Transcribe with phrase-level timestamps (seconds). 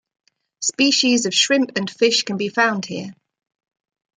[0.61, 3.13] Species of shrimp and fish can be found here.